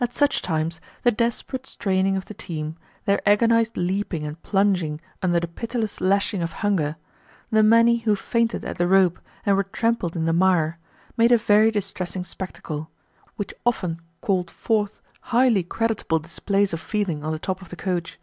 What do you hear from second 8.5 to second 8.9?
at the